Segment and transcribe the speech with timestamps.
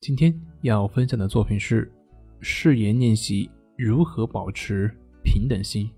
[0.00, 1.92] 今天要分享的作品是
[2.40, 4.90] 誓言练习如何保持
[5.22, 5.90] 平等心。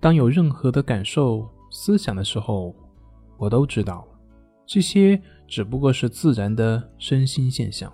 [0.00, 2.74] 当有任何的感受、思想的时候，
[3.36, 4.04] 我都知道，
[4.66, 7.92] 这些只不过是自然的身心现象，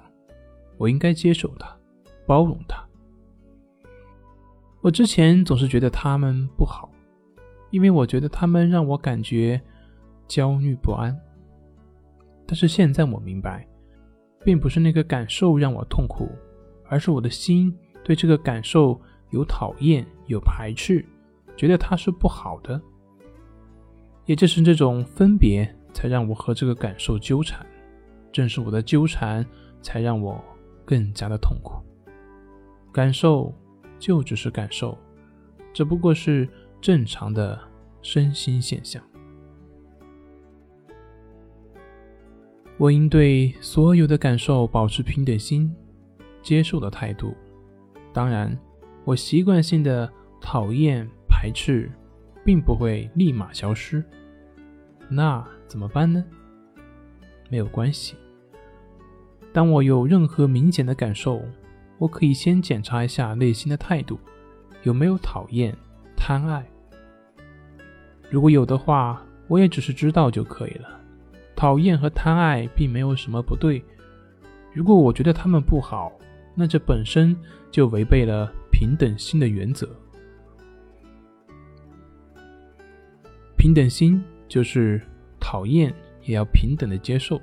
[0.78, 1.76] 我应该接受它，
[2.26, 2.82] 包容它。
[4.80, 6.90] 我之前总是觉得他们不好，
[7.70, 9.60] 因为我觉得他们让我感觉
[10.26, 11.14] 焦虑不安。
[12.52, 13.66] 但是现在我明白，
[14.44, 16.28] 并不是那个感受让我痛苦，
[16.84, 19.00] 而是我的心对这个感受
[19.30, 21.02] 有讨厌、有排斥，
[21.56, 22.78] 觉得它是不好的。
[24.26, 27.64] 也正是这种分别，才让我和这个感受纠缠。
[28.30, 29.42] 正是我的纠缠，
[29.80, 30.38] 才让我
[30.84, 31.82] 更加的痛苦。
[32.92, 33.50] 感受
[33.98, 34.98] 就只是感受，
[35.72, 36.46] 只不过是
[36.82, 37.58] 正常的
[38.02, 39.02] 身心现象。
[42.78, 45.72] 我应对所有的感受保持平等心、
[46.42, 47.34] 接受的态度。
[48.12, 48.58] 当然，
[49.04, 51.90] 我习惯性的讨厌、排斥，
[52.44, 54.02] 并不会立马消失。
[55.08, 56.24] 那怎么办呢？
[57.48, 58.16] 没有关系。
[59.52, 61.42] 当我有任何明显的感受，
[61.98, 64.18] 我可以先检查一下内心的态度，
[64.82, 65.76] 有没有讨厌、
[66.16, 66.66] 贪爱。
[68.30, 71.00] 如果有的话，我也只是知道就可以了。
[71.62, 73.80] 讨厌和贪爱并没有什么不对。
[74.72, 76.10] 如果我觉得他们不好，
[76.56, 77.36] 那这本身
[77.70, 79.88] 就违背了平等心的原则。
[83.56, 85.00] 平等心就是
[85.38, 87.40] 讨厌也要平等的接受。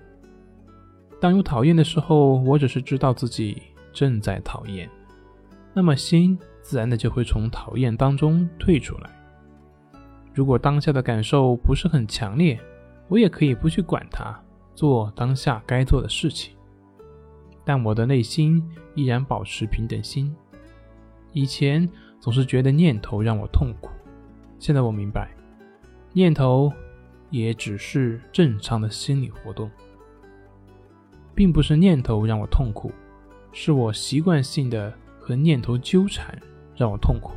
[1.21, 3.61] 当有讨厌的时候，我只是知道自己
[3.93, 4.89] 正在讨厌，
[5.73, 9.09] 那么心自然的就会从讨厌当中退出来。
[10.33, 12.59] 如果当下的感受不是很强烈，
[13.09, 14.39] 我也可以不去管它，
[14.73, 16.55] 做当下该做的事情，
[17.65, 18.63] 但我的内心
[18.95, 20.33] 依然保持平等心。
[21.33, 23.89] 以前总是觉得念头让我痛苦，
[24.57, 25.29] 现在我明白，
[26.13, 26.71] 念头
[27.29, 29.69] 也只是正常的心理活动，
[31.33, 32.91] 并不是念头让我痛苦，
[33.51, 36.39] 是我习惯性的和念头纠缠
[36.75, 37.31] 让我痛苦。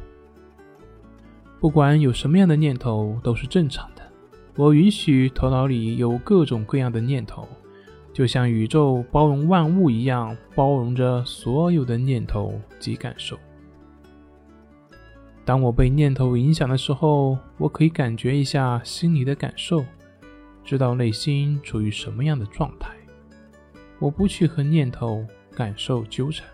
[1.58, 4.11] 不管有什么样的念头，都是正常的。
[4.54, 7.48] 我允许头脑里有各种各样的念头，
[8.12, 13.38] 就像宇宙包容万物一样，包容着所有的念头及感受。
[15.44, 19.84] 当我被念头影响的时候，我可以感觉一下心里的感受，
[20.62, 22.90] 知道内心处于什么样的状态。
[23.98, 26.46] 我不去和念头、感受纠缠，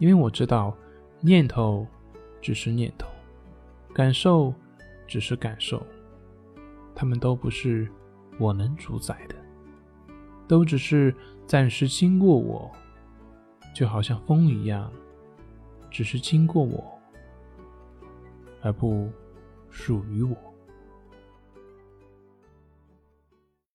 [0.00, 0.76] 因为我知道，
[1.20, 1.86] 念头
[2.42, 3.06] 只是念头，
[3.94, 4.52] 感受
[5.06, 5.80] 只是感受。
[6.94, 7.90] 他们都不是
[8.38, 9.34] 我能主宰的，
[10.46, 11.14] 都只是
[11.46, 12.70] 暂时经过我，
[13.74, 14.90] 就好像风一样，
[15.90, 16.96] 只是经过我，
[18.62, 19.10] 而不
[19.68, 20.53] 属于我。